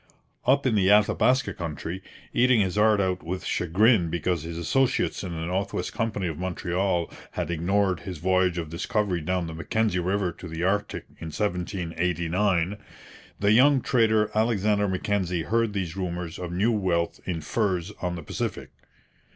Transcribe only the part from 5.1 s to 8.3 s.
in the North West Company of Montreal had ignored his